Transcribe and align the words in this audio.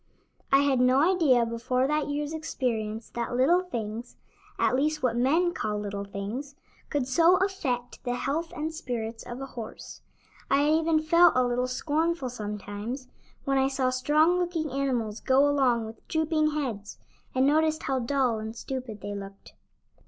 I 0.51 0.61
had 0.61 0.79
no 0.79 1.13
idea 1.15 1.45
before 1.45 1.85
that 1.85 2.09
year's 2.09 2.33
experience 2.33 3.11
that 3.11 3.35
little 3.37 3.61
things 3.61 4.17
at 4.57 4.75
least 4.75 5.03
what 5.03 5.15
men 5.15 5.53
call 5.53 5.77
little 5.77 6.05
things 6.05 6.55
could 6.89 7.07
so 7.07 7.37
affect 7.37 8.03
the 8.03 8.15
health 8.15 8.51
and 8.55 8.73
spirits 8.73 9.21
of 9.23 9.39
a 9.41 9.45
horse. 9.45 10.01
I 10.49 10.61
had 10.63 10.73
even 10.73 11.03
felt 11.03 11.33
a 11.35 11.45
little 11.45 11.67
scornful 11.67 12.29
sometimes 12.31 13.09
when 13.45 13.59
I 13.59 13.67
saw 13.67 13.91
strong 13.91 14.39
looking 14.39 14.71
animals 14.71 15.19
go 15.19 15.47
along 15.47 15.85
with 15.85 16.07
drooping 16.07 16.49
heads, 16.55 16.97
and 17.35 17.45
noticed 17.45 17.83
how 17.83 17.99
dull 17.99 18.39
and 18.39 18.55
stupid 18.55 19.01
they 19.01 19.13
looked. 19.13 19.53